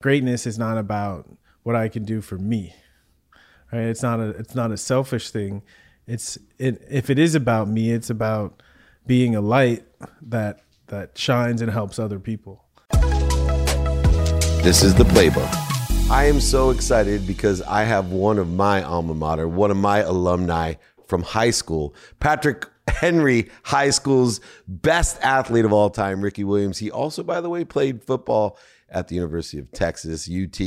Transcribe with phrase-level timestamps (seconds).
[0.00, 1.28] greatness is not about
[1.62, 2.74] what I can do for me.
[3.72, 3.82] Right?
[3.82, 5.62] It's not a it's not a selfish thing.
[6.06, 8.62] It's it, if it is about me, it's about
[9.06, 9.84] being a light
[10.22, 12.64] that that shines and helps other people.
[14.62, 15.48] This is the playbook.
[16.10, 19.98] I am so excited because I have one of my alma mater, one of my
[19.98, 20.74] alumni
[21.06, 26.78] from high school, Patrick Henry High School's best athlete of all time, Ricky Williams.
[26.78, 28.58] He also, by the way, played football
[28.90, 30.60] at the University of Texas, UT,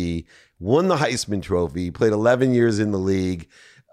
[0.59, 3.47] won the Heisman Trophy, played 11 years in the league,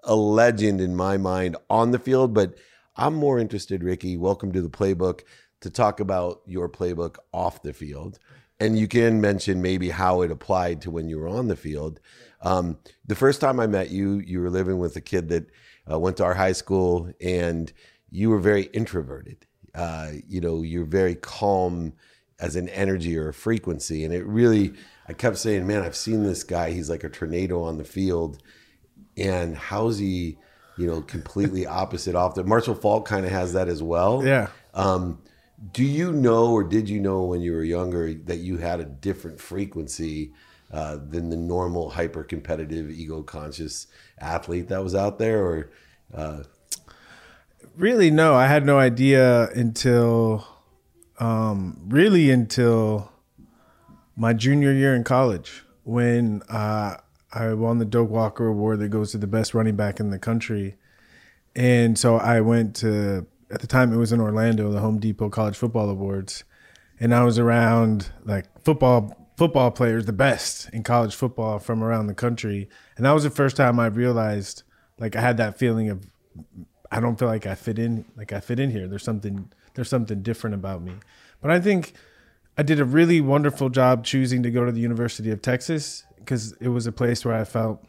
[0.05, 2.35] a legend in my mind on the field.
[2.35, 2.55] But
[2.97, 5.23] I'm more interested, Ricky, welcome to the playbook,
[5.61, 8.19] to talk about your playbook off the field.
[8.61, 12.01] And you can mention maybe how it applied to when you were on the field.
[12.43, 15.51] Um, the first time I met you, you were living with a kid that
[15.91, 17.73] uh, went to our high school, and
[18.11, 19.47] you were very introverted.
[19.75, 21.93] Uh, you know, you're very calm
[22.41, 24.05] as an energy or a frequency.
[24.05, 24.75] And it really,
[25.09, 26.71] I kept saying, man, I've seen this guy.
[26.71, 28.39] He's like a tornado on the field.
[29.17, 30.39] And how's he,
[30.77, 34.25] you know, completely opposite off the Marshall Faulk kind of has that as well.
[34.25, 34.49] Yeah.
[34.75, 35.21] Um,
[35.73, 38.85] do you know, or did you know when you were younger that you had a
[38.85, 40.33] different frequency
[40.73, 45.45] uh, than the normal hyper competitive, ego conscious athlete that was out there?
[45.45, 45.71] Or,
[46.15, 46.43] uh...
[47.77, 50.47] really, no, I had no idea until
[51.19, 53.13] um, really until
[54.17, 56.97] my junior year in college when uh,
[57.33, 60.19] I won the Doak Walker Award that goes to the best running back in the
[60.19, 60.77] country.
[61.55, 65.31] And so I went to, at the time it was in Orlando, the Home Depot
[65.31, 66.45] College Football Awards.
[67.01, 72.09] And I was around like football football players, the best in college football from around
[72.09, 72.69] the country.
[72.97, 74.65] And that was the first time I realized
[74.99, 76.05] like I had that feeling of
[76.91, 78.89] I don't feel like I fit in like I fit in here.
[78.89, 80.93] There's something there's something different about me.
[81.41, 81.93] But I think
[82.57, 86.53] I did a really wonderful job choosing to go to the University of Texas because
[86.61, 87.87] it was a place where I felt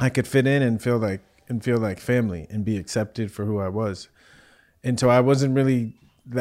[0.00, 3.44] I could fit in and feel like and feel like family and be accepted for
[3.44, 4.08] who I was.
[4.82, 5.94] And so I wasn't really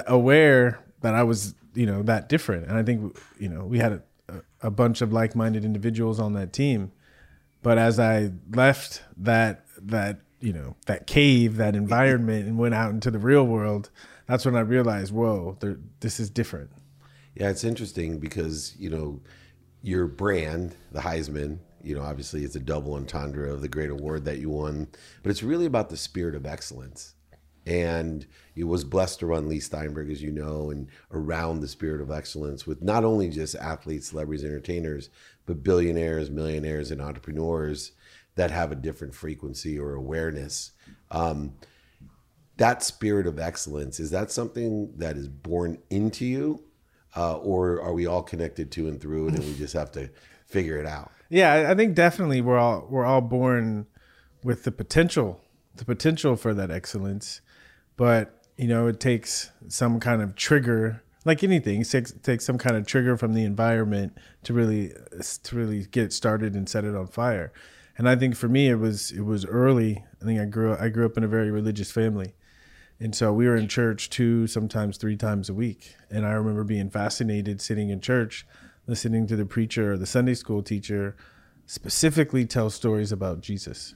[0.07, 2.65] aware that I was, you know, that different.
[2.65, 6.51] And I think, you know, we had a, a bunch of like-minded individuals on that
[6.51, 6.91] team.
[7.61, 12.89] But as I left that that you know that cave, that environment, and went out
[12.89, 13.91] into the real world,
[14.27, 15.57] that's when I realized, whoa,
[15.99, 16.69] this is different.
[17.35, 19.19] Yeah, it's interesting because you know
[19.81, 21.59] your brand, the Highsman.
[21.81, 24.87] You know, obviously it's a double entendre of the great award that you won,
[25.21, 27.13] but it's really about the spirit of excellence.
[27.65, 28.25] And
[28.55, 32.11] it was blessed to run Leigh Steinberg, as you know, and around the spirit of
[32.11, 35.09] excellence with not only just athletes, celebrities, entertainers,
[35.45, 37.91] but billionaires, millionaires, and entrepreneurs
[38.35, 40.71] that have a different frequency or awareness.
[41.11, 41.53] Um,
[42.57, 46.63] that spirit of excellence is that something that is born into you
[47.15, 50.09] uh, or are we all connected to and through it and we just have to
[50.45, 51.11] figure it out?
[51.29, 53.87] Yeah i think definitely we're all we're all born
[54.43, 55.39] with the potential
[55.75, 57.41] the potential for that excellence.
[57.97, 62.45] But you know it takes some kind of trigger like anything it takes, it takes
[62.45, 64.91] some kind of trigger from the environment to really
[65.43, 67.51] to really get started and set it on fire.
[67.97, 70.03] And i think for me it was it was early.
[70.21, 72.33] I think i grew i grew up in a very religious family
[73.03, 75.97] and so we were in church two, sometimes three times a week.
[76.09, 78.47] And I remember being fascinated sitting in church,
[78.87, 81.17] listening to the preacher or the Sunday school teacher
[81.65, 83.93] specifically tell stories about Jesus.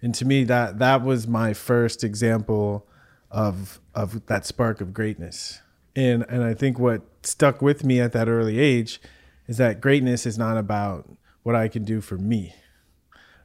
[0.00, 2.84] And to me, that that was my first example
[3.30, 5.60] of of that spark of greatness.
[5.94, 9.00] And and I think what stuck with me at that early age
[9.46, 11.08] is that greatness is not about
[11.44, 12.56] what I can do for me.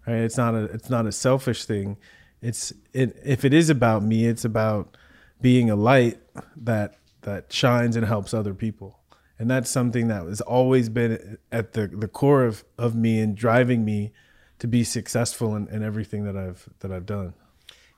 [0.07, 0.21] Right?
[0.21, 1.97] It's not a it's not a selfish thing
[2.41, 4.95] it's it, if it is about me, it's about
[5.41, 6.19] being a light
[6.55, 8.99] that that shines and helps other people.
[9.39, 13.35] And that's something that has always been at the, the core of, of me and
[13.35, 14.11] driving me
[14.59, 17.33] to be successful in, in everything that I've that I've done.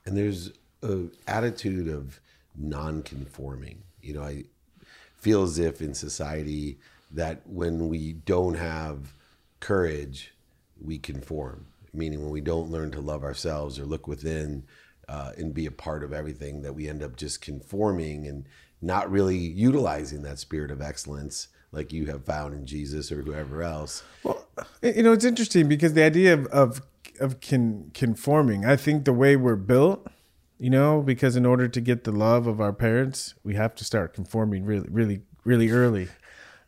[0.04, 0.52] And there's
[0.82, 2.20] an attitude of
[2.56, 3.82] non-conforming.
[4.02, 4.44] You know, I
[5.16, 6.78] feel as if in society
[7.12, 9.14] that when we don't have
[9.60, 10.32] courage,
[10.80, 14.64] we conform meaning when we don't learn to love ourselves or look within
[15.08, 18.46] uh, and be a part of everything, that we end up just conforming and
[18.80, 23.62] not really utilizing that spirit of excellence like you have found in Jesus or whoever
[23.62, 24.02] else.
[24.22, 24.46] Well,
[24.82, 26.82] you know, it's interesting because the idea of of,
[27.20, 30.06] of con, conforming, I think the way we're built,
[30.58, 33.84] you know, because in order to get the love of our parents, we have to
[33.84, 36.08] start conforming really, really, really early.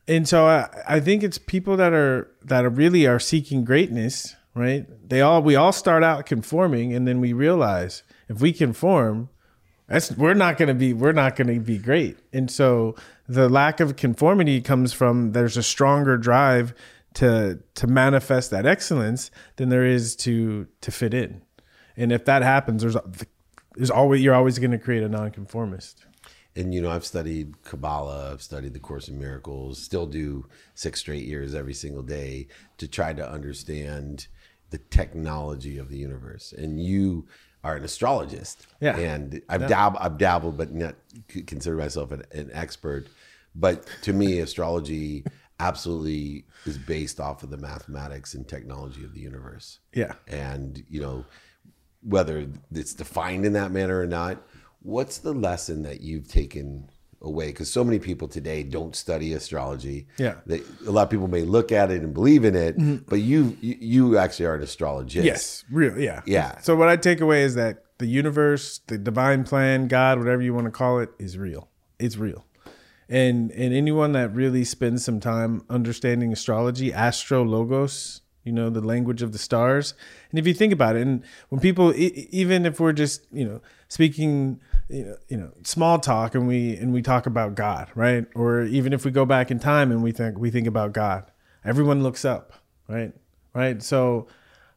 [0.09, 4.37] And so I, I think it's people that are that are really are seeking greatness
[4.54, 4.87] right?
[5.08, 9.28] They all we all start out conforming, and then we realize if we conform,
[9.87, 12.19] that's we're not going to be we're not going to be great.
[12.32, 12.94] And so
[13.28, 16.75] the lack of conformity comes from there's a stronger drive
[17.14, 21.43] to to manifest that excellence than there is to to fit in.
[21.96, 22.96] And if that happens, there's
[23.75, 26.04] there's always you're always going to create a nonconformist.
[26.54, 31.00] And you know, I've studied Kabbalah, I've studied the Course in Miracles, still do six
[31.00, 34.26] straight years every single day to try to understand
[34.73, 36.53] the technology of the universe.
[36.53, 37.27] And you
[37.63, 38.67] are an astrologist.
[38.81, 38.97] Yeah.
[38.99, 40.97] And I've dab- I've dabbled, but not
[41.47, 43.07] consider myself an, an expert.
[43.55, 45.25] But to me, astrology
[45.61, 49.79] absolutely is based off of the mathematics and technology of the universe.
[49.95, 50.15] Yeah.
[50.27, 51.25] And you know,
[52.03, 54.43] whether it's defined in that manner or not,
[54.81, 56.89] what's the lesson that you've taken
[57.23, 57.47] away?
[57.47, 60.07] Because so many people today don't study astrology.
[60.19, 60.37] Yeah.
[60.47, 63.05] They, a lot of people may look at it and believe in it, mm-hmm.
[63.09, 65.25] but you, you you actually are an astrologist.
[65.25, 66.59] Yes, real, yeah, Yeah.
[66.61, 70.55] So what I take away is that the universe, the divine plan, God, whatever you
[70.55, 71.69] want to call it, is real.
[71.99, 72.45] It's real,
[73.09, 78.81] and and anyone that really spends some time understanding astrology, astro logos, you know, the
[78.81, 79.94] language of the stars,
[80.31, 83.61] and if you think about it, and when people, even if we're just you know
[83.89, 88.27] speaking, you know, you know, small talk, and we and we talk about God, right,
[88.35, 91.31] or even if we go back in time and we think we think about God,
[91.65, 92.53] everyone looks up,
[92.89, 93.12] right,
[93.55, 94.27] right, so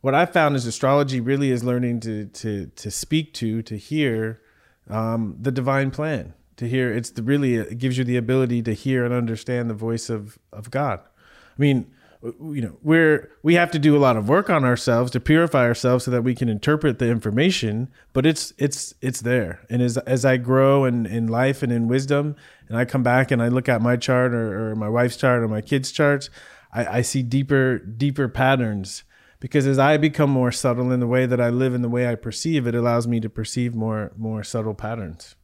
[0.05, 4.39] what I found is astrology really is learning to to to speak to to hear
[4.87, 6.35] um, the divine plan.
[6.57, 9.73] To hear it's the really it gives you the ability to hear and understand the
[9.73, 10.99] voice of of God.
[10.99, 11.91] I mean,
[12.23, 15.65] you know, we're we have to do a lot of work on ourselves to purify
[15.65, 17.89] ourselves so that we can interpret the information.
[18.13, 21.87] But it's it's it's there, and as as I grow in in life and in
[21.87, 22.35] wisdom,
[22.67, 25.43] and I come back and I look at my chart or, or my wife's chart
[25.43, 26.29] or my kids' charts,
[26.73, 29.03] I, I see deeper deeper patterns
[29.39, 32.07] because as I become more subtle in the way that I live and the way
[32.07, 35.35] I perceive, it allows me to perceive more more subtle patterns.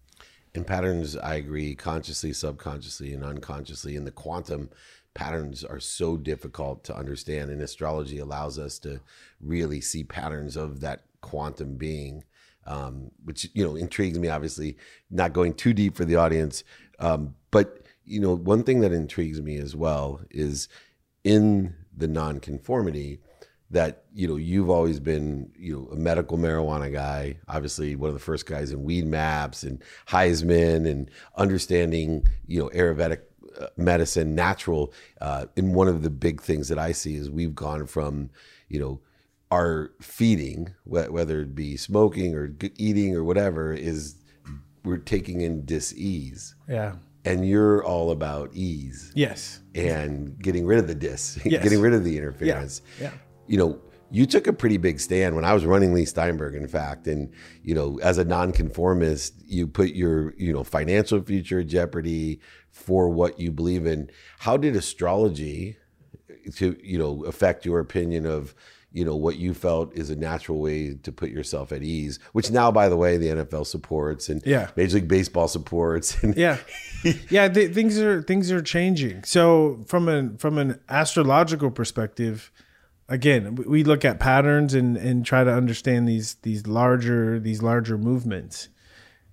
[0.53, 3.95] And patterns, I agree, consciously, subconsciously, and unconsciously.
[3.95, 4.69] in the quantum
[5.13, 7.51] patterns are so difficult to understand.
[7.51, 9.01] And astrology allows us to
[9.39, 12.23] really see patterns of that quantum being,
[12.65, 14.77] um, which, you know, intrigues me, obviously,
[15.09, 16.63] not going too deep for the audience.
[16.99, 20.67] Um, but, you know, one thing that intrigues me as well is
[21.23, 23.19] in the nonconformity
[23.71, 28.13] that you know you've always been you know a medical marijuana guy obviously one of
[28.13, 33.21] the first guys in Weedmaps and Highsman and understanding you know ayurvedic
[33.77, 37.85] medicine natural uh, and one of the big things that i see is we've gone
[37.85, 38.29] from
[38.69, 38.99] you know
[39.51, 44.15] our feeding wh- whether it be smoking or g- eating or whatever is
[44.83, 46.95] we're taking in dis-ease Yeah.
[47.25, 49.59] and you're all about ease Yes.
[49.75, 51.61] and getting rid of the dis, Yes.
[51.63, 52.81] getting rid of the interference.
[52.99, 53.11] Yeah.
[53.47, 53.79] You know,
[54.11, 57.07] you took a pretty big stand when I was running Leigh Steinberg, in fact.
[57.07, 57.31] And,
[57.63, 63.09] you know, as a nonconformist, you put your, you know, financial future at jeopardy for
[63.09, 64.09] what you believe in.
[64.39, 65.77] How did astrology
[66.55, 68.53] to, you know, affect your opinion of,
[68.93, 72.51] you know, what you felt is a natural way to put yourself at ease, which
[72.51, 74.69] now, by the way, the NFL supports and Yeah.
[74.75, 76.17] Major League Baseball supports.
[76.23, 76.57] And Yeah.
[77.29, 79.23] yeah, th- things are things are changing.
[79.23, 82.51] So from an from an astrological perspective,
[83.09, 87.97] again, we- look at patterns and and try to understand these these larger these larger
[87.97, 88.69] movements.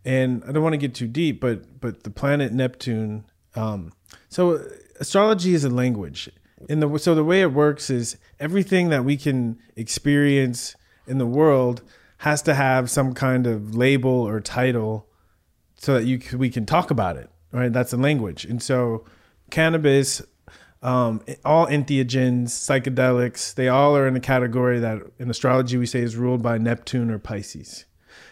[0.05, 3.25] And I don't want to get too deep, but but the planet Neptune.
[3.55, 3.93] Um,
[4.29, 4.65] so
[5.01, 6.31] astrology is a language,
[6.69, 11.27] and the so the way it works is everything that we can experience in the
[11.27, 11.83] world
[12.19, 15.07] has to have some kind of label or title
[15.77, 19.05] so that you we can talk about it right that's a language and so
[19.51, 20.21] cannabis
[20.83, 26.01] um, all entheogens psychedelics they all are in a category that in astrology we say
[26.01, 27.85] is ruled by neptune or pisces.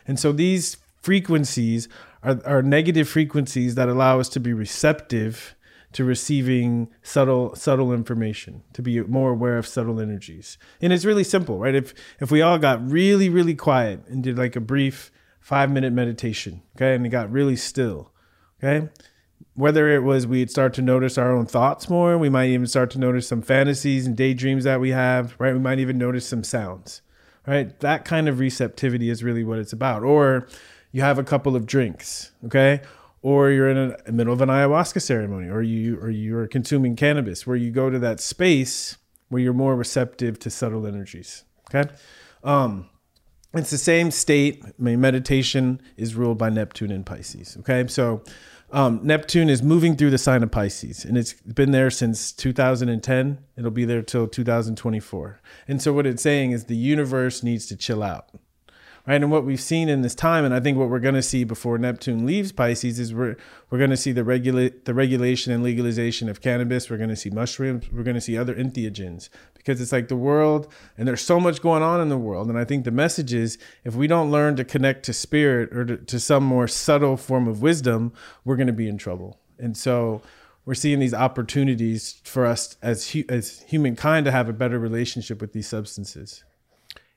[0.07, 1.89] And so these frequencies
[2.23, 5.55] are, are negative frequencies that allow us to be receptive
[5.93, 10.59] to receiving subtle subtle information to be more aware of subtle energies.
[10.81, 11.75] And it's really simple right?
[11.75, 15.11] If if we all got really really quiet and did like a brief
[15.41, 18.11] five minute meditation okay and it got really still
[18.59, 18.89] okay
[19.55, 22.91] whether it was we'd start to notice our own thoughts more we might even start
[22.91, 25.53] to notice some fantasies and daydreams that we have right?
[25.53, 27.03] We might even notice some sounds
[27.47, 27.79] right?
[27.81, 30.03] That kind of receptivity is really what it's about.
[30.03, 30.49] Or
[30.93, 32.83] you have a couple of drinks okay?
[33.23, 37.47] Or you're in the middle of an ayahuasca ceremony or you or you're consuming cannabis
[37.47, 38.97] where you go to that space
[39.29, 41.91] where you're more receptive to subtle energies okay?
[42.45, 42.89] Um
[43.55, 44.79] it's the same state.
[44.79, 47.57] Mean, meditation is ruled by Neptune and Pisces.
[47.61, 48.23] Okay, so
[48.73, 53.39] um, Neptune is moving through the sign of Pisces, and it's been there since 2010.
[53.57, 55.41] It'll be there till 2024.
[55.69, 58.29] And so, what it's saying is the universe needs to chill out,
[59.07, 59.23] right?
[59.23, 61.45] And what we've seen in this time, and I think what we're going to see
[61.45, 63.37] before Neptune leaves Pisces is we're
[63.71, 66.91] we're going to see the regulate the regulation and legalization of cannabis.
[66.91, 67.91] We're going to see mushrooms.
[67.91, 71.63] We're going to see other entheogens because it's like the world, and there's so much
[71.63, 72.49] going on in the world.
[72.49, 75.85] And I think the message is if we don't learn to connect to spirit or
[75.85, 78.13] to, to some more subtle form of wisdom,
[78.45, 79.39] we're going to be in trouble.
[79.59, 80.23] And so
[80.65, 85.53] we're seeing these opportunities for us as as humankind to have a better relationship with
[85.53, 86.45] these substances.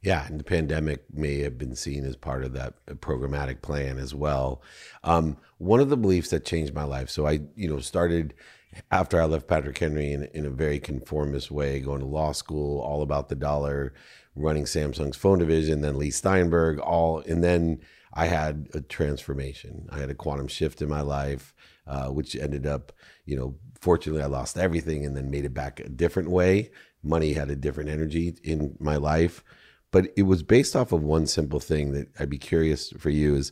[0.02, 4.16] Yeah, and the pandemic may have been seen as part of that programmatic plan as
[4.16, 4.62] well.
[5.04, 7.10] Um, one of the beliefs that changed my life.
[7.10, 8.34] So I, you know, started
[8.92, 12.80] after I left Patrick Henry in, in a very conformist way, going to law school,
[12.80, 13.94] all about the dollar,
[14.36, 17.82] running Samsung's phone division, then Leigh Steinberg, all, and then
[18.14, 19.90] I had a transformation.
[19.92, 21.54] I had a quantum shift in my life,
[21.86, 22.94] uh, which ended up,
[23.26, 26.72] you know, fortunately I lost everything and then made it back a different way.
[27.04, 29.44] Money had a different energy in my life
[29.92, 33.36] but it was based off of one simple thing that I'd be curious for you
[33.36, 33.52] is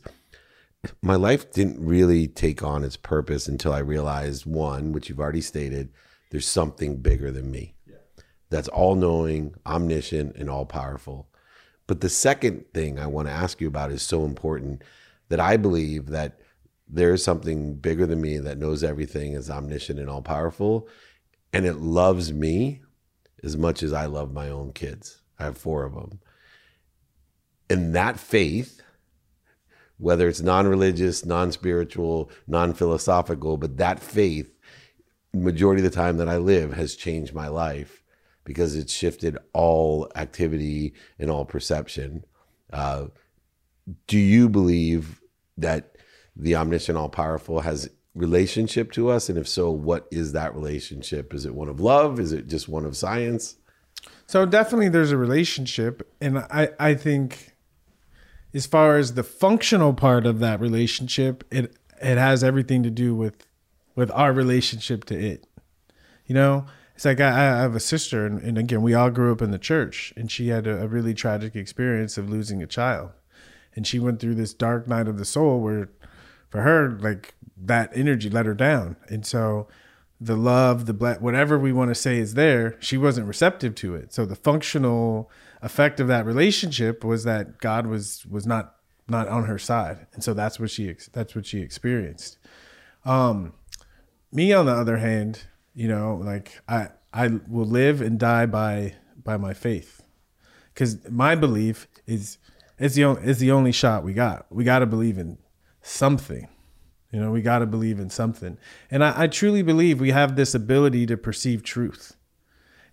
[1.02, 5.40] my life didn't really take on its purpose until I realized one, which you've already
[5.40, 5.90] stated,
[6.30, 7.74] there's something bigger than me.
[7.86, 7.96] Yeah.
[8.50, 11.28] That's all knowing, omniscient, and all powerful.
[11.86, 14.82] But the second thing I want to ask you about is so important
[15.30, 16.38] that I believe that
[16.86, 20.88] there is something bigger than me that knows everything, is omniscient and all powerful,
[21.52, 22.82] and it loves me
[23.42, 25.22] as much as I love my own kids.
[25.38, 26.20] I have four of them.
[27.70, 28.80] And that faith,
[29.98, 34.54] whether it's non religious, non spiritual, non philosophical, but that faith,
[35.34, 38.02] majority of the time that I live, has changed my life
[38.44, 42.24] because it's shifted all activity and all perception.
[42.72, 43.06] Uh,
[44.06, 45.20] do you believe
[45.58, 45.96] that
[46.34, 49.28] the omniscient, all powerful has relationship to us?
[49.28, 51.34] And if so, what is that relationship?
[51.34, 52.18] Is it one of love?
[52.18, 53.56] Is it just one of science?
[54.26, 56.10] So definitely there's a relationship.
[56.20, 57.52] And I, I think
[58.54, 63.14] as far as the functional part of that relationship, it it has everything to do
[63.14, 63.46] with
[63.94, 65.46] with our relationship to it.
[66.26, 69.32] You know, it's like I, I have a sister, and, and, again, we all grew
[69.32, 72.66] up in the church, and she had a, a really tragic experience of losing a
[72.66, 73.10] child,
[73.74, 75.90] and she went through this dark night of the soul where,
[76.48, 79.68] for her, like that energy let her down, and so
[80.20, 83.94] the love, the black, whatever we want to say is there, she wasn't receptive to
[83.94, 84.12] it.
[84.12, 85.30] So the functional
[85.62, 88.74] effect of that relationship was that God was was not
[89.08, 92.38] not on her side, and so that's what she that's what she experienced.
[93.04, 93.54] Um,
[94.32, 95.44] me on the other hand,
[95.74, 100.02] you know, like I I will live and die by by my faith,
[100.74, 102.38] because my belief is
[102.78, 104.46] it's the only it's the only shot we got.
[104.50, 105.38] We got to believe in
[105.80, 106.48] something.
[107.10, 108.58] You know, we got to believe in something.
[108.90, 112.16] And I, I, truly believe we have this ability to perceive truth.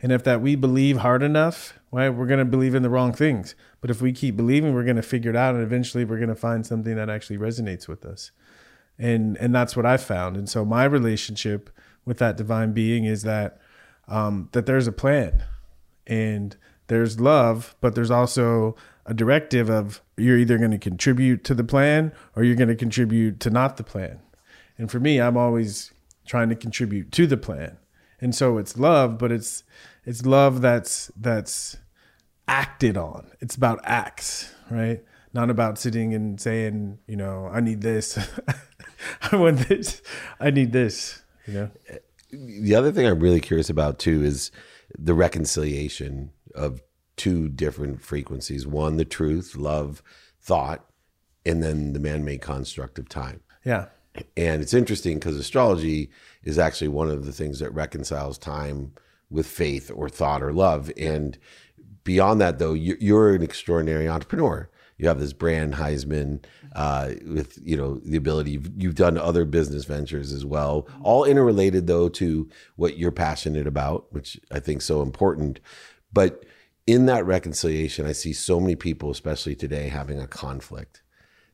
[0.01, 3.11] And if that we believe hard enough, right, we're going to believe in the wrong
[3.11, 3.55] things.
[3.81, 6.29] But if we keep believing, we're going to figure it out, and eventually we're going
[6.29, 8.31] to find something that actually resonates with us.
[8.97, 10.37] And and that's what I found.
[10.37, 11.69] And so my relationship
[12.05, 13.59] with that divine being is that
[14.07, 15.43] um, that there's a plan,
[16.07, 16.55] and
[16.87, 21.63] there's love, but there's also a directive of you're either going to contribute to the
[21.63, 24.19] plan or you're going to contribute to not the plan.
[24.77, 25.91] And for me, I'm always
[26.25, 27.77] trying to contribute to the plan.
[28.19, 29.63] And so it's love, but it's
[30.05, 31.77] it's love that's that's
[32.47, 33.31] acted on.
[33.39, 35.03] It's about acts, right?
[35.33, 38.17] Not about sitting and saying, you know, I need this.
[39.31, 40.01] I want this.
[40.39, 41.71] I need this, you know.
[42.31, 44.51] The other thing I'm really curious about too is
[44.97, 46.81] the reconciliation of
[47.15, 50.01] two different frequencies one, the truth, love,
[50.41, 50.85] thought,
[51.45, 53.41] and then the man made construct of time.
[53.63, 53.87] Yeah.
[54.37, 56.09] And it's interesting because astrology
[56.43, 58.93] is actually one of the things that reconciles time
[59.29, 60.91] with faith or thought or love.
[60.97, 61.37] And
[62.03, 64.69] beyond that, though, you're an extraordinary entrepreneur.
[64.97, 68.51] You have this brand Highsman uh, with you know the ability.
[68.51, 73.67] You've, you've done other business ventures as well, all interrelated though to what you're passionate
[73.67, 75.59] about, which I think so important.
[76.13, 76.45] But
[76.87, 81.01] in that reconciliation, I see so many people, especially today, having a conflict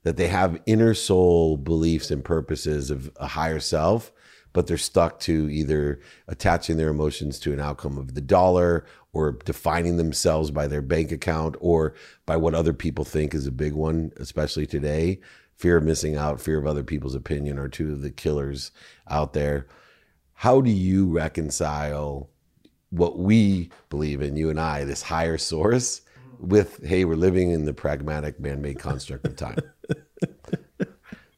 [0.04, 4.12] that they have inner soul beliefs and purposes of a higher self,
[4.52, 9.34] but they're stuck to either attaching their emotions to an outcome of the dollar or
[9.46, 11.94] defining themselves by their bank account or
[12.26, 15.20] by what other people think is a big one, especially today.
[15.56, 18.72] Fear of missing out, fear of other people's opinion are two of the killers
[19.08, 19.68] out there.
[20.34, 22.31] How do you reconcile
[22.92, 26.02] what we believe in, you and I, this higher source,
[26.40, 29.58] with hey, we're living in the pragmatic man-made construct of time.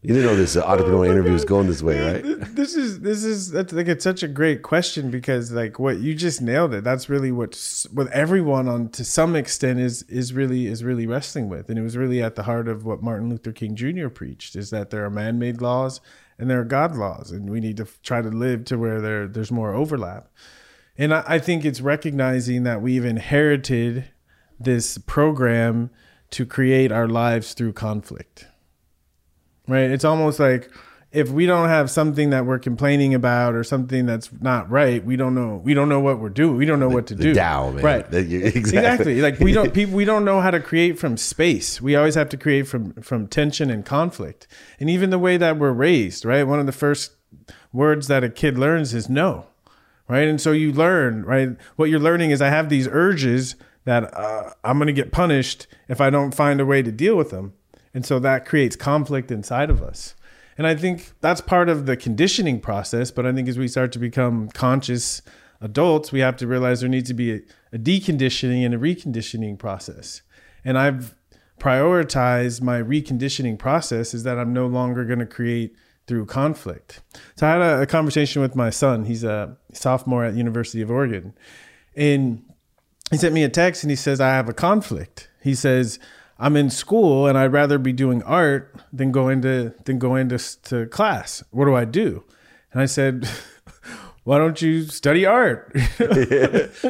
[0.06, 2.24] You didn't know this uh, entrepreneur oh interview was going this way, right?
[2.54, 6.14] This is this is that's like it's such a great question because like what you
[6.14, 6.84] just nailed it.
[6.84, 7.58] That's really what
[7.94, 11.84] what everyone on to some extent is is really is really wrestling with, and it
[11.84, 14.10] was really at the heart of what Martin Luther King Jr.
[14.10, 16.02] preached: is that there are man-made laws
[16.38, 19.26] and there are God laws, and we need to try to live to where there
[19.26, 20.28] there's more overlap.
[20.98, 24.06] And I, I think it's recognizing that we've inherited
[24.60, 25.90] this program
[26.32, 28.48] to create our lives through conflict
[29.68, 29.90] right?
[29.92, 30.70] It's almost like
[31.12, 35.16] if we don't have something that we're complaining about or something that's not right, we
[35.16, 35.62] don't know.
[35.64, 36.58] We don't know what we're doing.
[36.58, 37.34] We don't know what to The do.
[37.72, 37.84] Man.
[37.84, 38.12] Right.
[38.12, 38.58] You- exactly.
[38.60, 39.22] Exactly.
[39.22, 41.82] Like we don't people we don't know how to create from space.
[41.82, 44.48] We always have to create from from tension and conflict.
[44.80, 46.44] And even the way that we're raised, right?
[46.44, 47.12] One of the first
[47.72, 49.48] words that a kid learns is no.
[50.14, 50.28] Right?
[50.28, 51.58] And so you learn, right?
[51.76, 53.56] What you're learning is I have these urges
[53.86, 57.16] that uh, I'm going to get punished if I don't find a way to deal
[57.16, 57.54] with them.
[57.96, 60.14] And so that creates conflict inside of us.
[60.56, 63.10] And I think that's part of the conditioning process.
[63.10, 65.24] But I think as we start to become conscious
[65.60, 67.42] adults, we have to realize there needs to be a,
[67.72, 70.22] a deconditioning and a reconditioning process.
[70.64, 71.16] And I've
[71.60, 75.76] prioritized my reconditioning process is that I'm no longer going to create
[76.08, 77.02] through conflict.
[77.36, 79.06] So I had a, a conversation with my son.
[79.06, 81.34] He's a sophomore at University of Oregon.
[81.96, 82.44] And
[83.12, 85.30] he sent me a text and he says, I have a conflict.
[85.42, 86.00] He says,
[86.40, 90.62] I'm in school and I'd rather be doing art than going to than going to,
[90.64, 91.44] to class.
[91.52, 92.24] What do I do?
[92.72, 93.30] And I said,
[94.26, 95.74] Why don't you study art?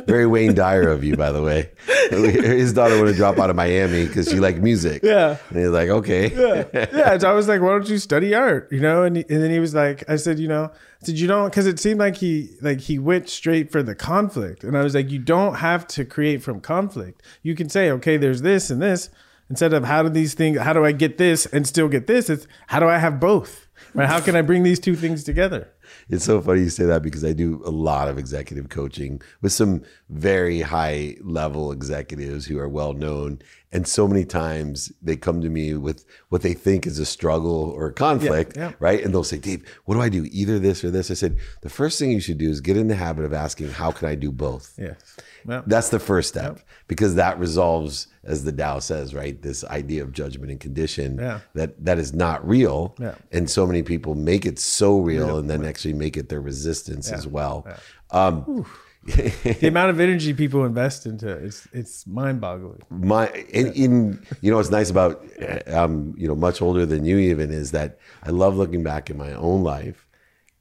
[0.06, 1.72] Very Wayne Dyer of you, by the way.
[2.12, 5.02] His daughter wanted to drop out of Miami because she liked music.
[5.04, 5.38] Yeah.
[5.50, 6.32] And he's like, okay.
[6.74, 7.18] yeah.
[7.18, 8.72] So I was like, why don't you study art?
[8.72, 11.18] You know, and, he, and then he was like, I said, you know, I said,
[11.18, 14.78] you don't, because it seemed like he like he went straight for the conflict, and
[14.78, 17.24] I was like, you don't have to create from conflict.
[17.42, 19.10] You can say, okay, there's this and this,
[19.50, 22.30] instead of how do these things, how do I get this and still get this?
[22.30, 23.68] It's how do I have both?
[23.94, 24.08] Right?
[24.08, 25.70] How can I bring these two things together?
[26.10, 29.52] It's so funny you say that because I do a lot of executive coaching with
[29.52, 33.40] some very high level executives who are well known.
[33.72, 37.72] And so many times they come to me with what they think is a struggle
[37.72, 38.74] or a conflict, yeah.
[38.80, 39.04] right?
[39.04, 40.28] And they'll say, Dave, what do I do?
[40.32, 41.10] Either this or this.
[41.10, 43.70] I said, the first thing you should do is get in the habit of asking,
[43.70, 44.76] how can I do both?
[44.78, 45.18] Yes.
[45.46, 49.42] Well, That's the first step because that resolves, as the Tao says, right?
[49.42, 51.40] This idea of judgment and condition Yeah.
[51.56, 52.96] that that is not real.
[53.00, 53.16] Yeah.
[53.32, 57.12] And so many people make it so real and then actually make it their resistance
[57.12, 57.68] as well.
[58.12, 58.66] Um,
[59.06, 62.80] the amount of energy people invest into it, it's it's mind boggling.
[62.90, 65.22] my in, in you know what's nice about
[65.68, 69.18] um you know much older than you even is that I love looking back in
[69.18, 70.08] my own life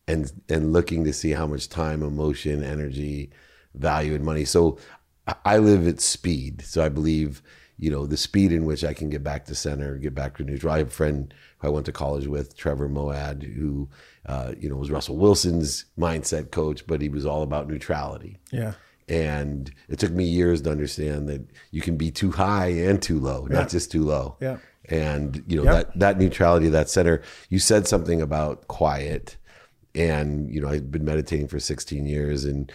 [0.09, 3.31] and and looking to see how much time, emotion, energy,
[3.75, 4.45] value, and money.
[4.45, 4.77] So
[5.45, 6.63] I- live at speed.
[6.63, 7.43] So I believe
[7.79, 10.45] you know the speed in which I can get back to center, get back to
[10.45, 10.73] neutral.
[10.73, 13.89] I have a friend who I went to college with, Trevor Moawad, who
[14.27, 18.39] uh, you know was Russell Wilson's mindset coach, but he was all about neutrality.
[18.53, 18.75] Yeah.
[19.09, 23.19] And it took me years to understand that you can be too high and too
[23.19, 24.37] low, not just too low.
[24.41, 24.59] Yeah.
[24.89, 25.73] And you know Yep.
[25.93, 27.23] that that neutrality, that center.
[27.49, 29.37] You said something about quiet,
[29.95, 32.71] and you know I've been meditating for 16 years, and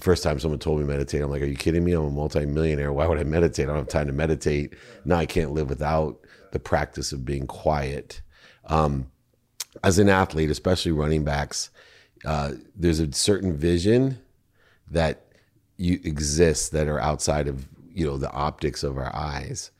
[0.00, 1.92] first time someone told me meditate, I'm like, "Are you kidding me?
[1.92, 2.92] I'm a multimillionaire.
[2.92, 3.64] Why would I meditate?
[3.64, 4.74] I don't have time to meditate.
[5.04, 6.20] Now I can't live without
[6.52, 8.20] the practice of being quiet."
[8.66, 9.10] Um,
[9.82, 11.70] as an athlete, especially running backs,
[12.24, 14.18] uh, there's a certain vision
[14.90, 15.24] that
[15.76, 19.70] you exist that are outside of you know the optics of our eyes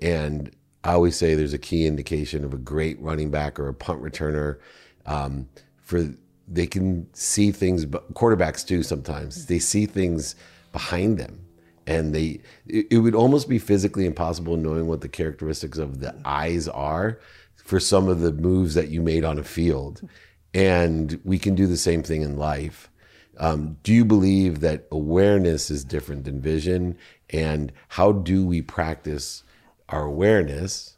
[0.00, 3.74] and i always say there's a key indication of a great running back or a
[3.74, 4.58] punt returner
[5.06, 5.48] um,
[5.80, 6.12] for
[6.50, 9.46] they can see things but quarterbacks do sometimes.
[9.46, 10.34] They see things
[10.72, 11.44] behind them
[11.88, 16.14] and they it, it would almost be physically impossible knowing what the characteristics of the
[16.24, 17.18] eyes are
[17.56, 20.06] for some of the moves that you made on a field.
[20.54, 22.90] And we can do the same thing in life.
[23.38, 26.96] Um, do you believe that awareness is different than vision?
[27.30, 29.42] And how do we practice
[29.88, 30.96] our awareness,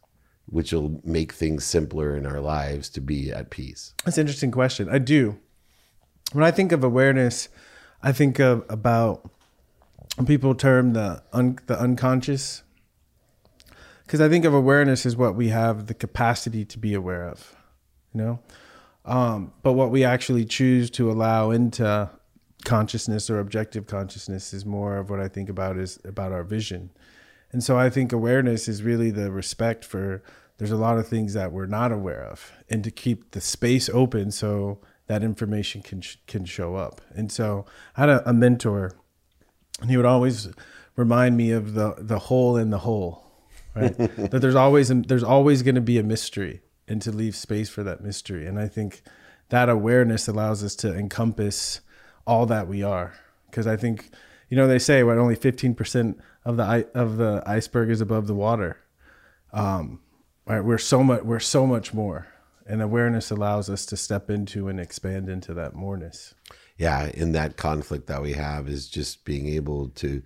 [0.50, 3.94] which will make things simpler in our lives to be at peace?
[4.04, 4.88] That's an interesting question.
[4.88, 5.38] I do.
[6.32, 7.48] When I think of awareness,
[8.02, 9.30] I think of about
[10.26, 12.62] people term the un, the unconscious
[14.10, 17.54] because I think of awareness as what we have the capacity to be aware of,
[18.12, 18.40] you know.
[19.04, 22.10] Um, but what we actually choose to allow into
[22.64, 26.90] consciousness or objective consciousness is more of what I think about is about our vision.
[27.52, 30.22] And so I think awareness is really the respect for
[30.58, 33.88] there's a lot of things that we're not aware of and to keep the space
[33.88, 37.00] open so that information can can show up.
[37.14, 37.64] And so
[37.96, 38.92] I had a, a mentor
[39.80, 40.48] and he would always
[40.96, 43.24] remind me of the the hole in the hole,
[43.74, 43.96] right?
[43.98, 47.82] that there's always there's always going to be a mystery and to leave space for
[47.84, 48.46] that mystery.
[48.46, 49.02] And I think
[49.48, 51.80] that awareness allows us to encompass
[52.26, 53.14] all that we are.
[53.48, 54.10] Because I think,
[54.48, 58.34] you know, they say what only 15% of the of the iceberg is above the
[58.34, 58.78] water.
[59.52, 60.00] Um,
[60.46, 60.60] right?
[60.60, 62.28] We're so much we're so much more,
[62.66, 66.34] and awareness allows us to step into and expand into that moreness.
[66.76, 70.22] Yeah, in that conflict that we have is just being able to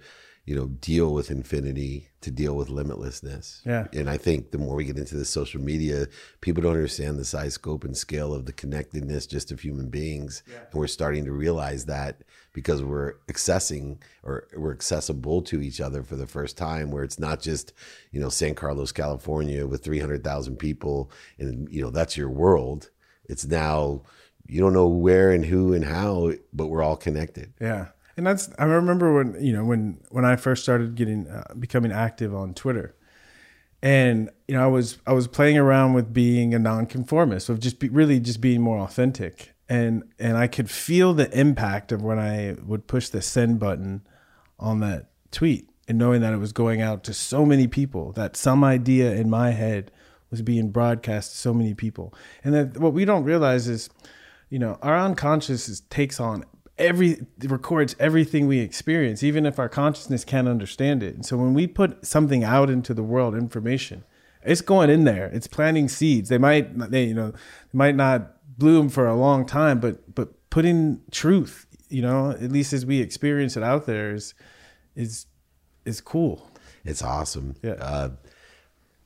[0.46, 3.64] you know, deal with infinity, to deal with limitlessness.
[3.64, 3.86] Yeah.
[3.94, 6.06] And I think the more we get into the social media,
[6.42, 10.42] people don't understand the size, scope, and scale of the connectedness just of human beings.
[10.46, 10.58] Yeah.
[10.70, 16.02] And we're starting to realize that because we're accessing or we're accessible to each other
[16.02, 17.72] for the first time, where it's not just,
[18.12, 22.90] you know, San Carlos, California with 300,000 people and, you know, that's your world.
[23.24, 24.02] It's now,
[24.46, 27.54] you don't know where and who and how, but we're all connected.
[27.58, 31.54] Yeah and that's I remember when you know when when I first started getting uh,
[31.58, 32.94] becoming active on Twitter,
[33.82, 37.78] and you know I was I was playing around with being a nonconformist, of just
[37.78, 42.18] be, really just being more authentic, and and I could feel the impact of when
[42.18, 44.06] I would push the send button
[44.58, 48.36] on that tweet, and knowing that it was going out to so many people, that
[48.36, 49.90] some idea in my head
[50.30, 53.90] was being broadcast to so many people, and that what we don't realize is,
[54.50, 56.44] you know, our unconscious is, takes on
[56.78, 61.14] every records everything we experience, even if our consciousness can't understand it.
[61.14, 64.04] And so when we put something out into the world, information,
[64.42, 65.26] it's going in there.
[65.26, 66.28] It's planting seeds.
[66.28, 67.32] They might they you know
[67.72, 72.72] might not bloom for a long time, but but putting truth, you know, at least
[72.72, 74.34] as we experience it out there is
[74.94, 75.26] is
[75.84, 76.50] is cool.
[76.84, 77.56] It's awesome.
[77.62, 77.72] Yeah.
[77.72, 78.10] Uh,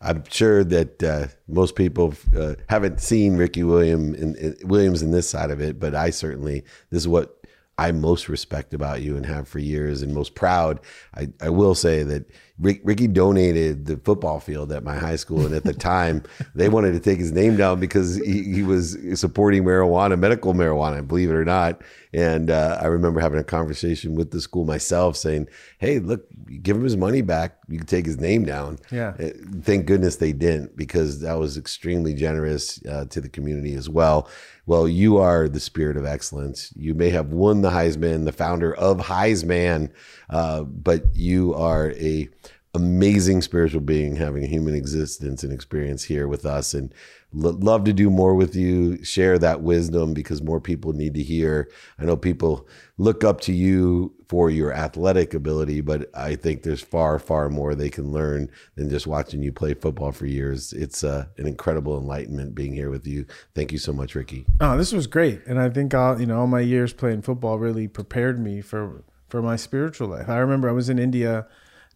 [0.00, 5.10] I'm sure that uh, most people uh, haven't seen Ricky William in, in, Williams in
[5.10, 7.37] this side of it, but I certainly this is what
[7.78, 10.80] I most respect about you and have for years and most proud.
[11.14, 12.28] I, I will say that
[12.60, 15.46] Rick, Ricky donated the football field at my high school.
[15.46, 18.96] And at the time, they wanted to take his name down because he, he was
[19.14, 21.80] supporting marijuana, medical marijuana, believe it or not.
[22.12, 26.26] And uh, I remember having a conversation with the school myself saying, hey, look,
[26.62, 27.58] give him his money back.
[27.68, 28.78] You can take his name down.
[28.90, 29.14] Yeah.
[29.20, 29.28] Uh,
[29.60, 34.28] thank goodness they didn't because that was extremely generous uh, to the community as well.
[34.66, 36.72] Well, you are the spirit of excellence.
[36.76, 39.90] You may have won the Heisman, the founder of Highsman,
[40.28, 42.28] uh, but you are a
[42.78, 46.74] amazing spiritual being having a human existence and experience here with us.
[46.74, 46.94] And
[47.32, 51.68] love to do more with you share that wisdom because more people need to hear.
[51.98, 56.82] I know people look up to you for your athletic ability but i think there's
[56.82, 60.72] far far more they can learn than just watching you play football for years.
[60.72, 63.24] It's uh, an incredible enlightenment being here with you.
[63.54, 64.46] Thank you so much ricky.
[64.60, 65.40] Oh this was great.
[65.46, 69.04] And i think all you know all my years playing football really prepared me for
[69.28, 70.28] for my spiritual life.
[70.28, 71.46] I remember i was in india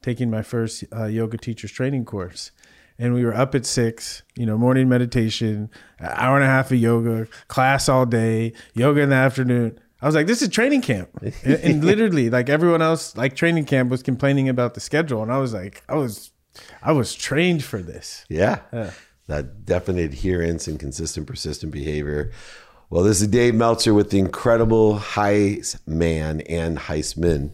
[0.03, 2.51] taking my first uh, yoga teachers training course.
[2.99, 6.71] And we were up at six, you know, morning meditation, an hour and a half
[6.71, 9.79] of yoga, class all day, yoga in the afternoon.
[10.01, 11.09] I was like, this is training camp.
[11.23, 15.23] and, and literally, like everyone else, like training camp was complaining about the schedule.
[15.23, 16.33] And I was like, I was,
[16.83, 18.25] I was trained for this.
[18.29, 18.61] Yeah.
[18.73, 18.91] yeah.
[19.29, 22.33] That definite adherence and consistent, persistent behavior.
[22.91, 27.53] Well, this is Dave Meltzer with the incredible Highsman and Highsman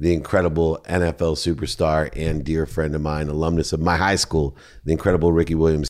[0.00, 4.92] the incredible NFL superstar and dear friend of mine, alumnus of my high school, the
[4.92, 5.88] incredible Ricky Williams.